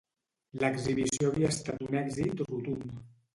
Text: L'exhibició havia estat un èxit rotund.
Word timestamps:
L'exhibició 0.61 1.27
havia 1.33 1.51
estat 1.57 1.85
un 1.89 1.99
èxit 2.01 2.43
rotund. 2.49 2.99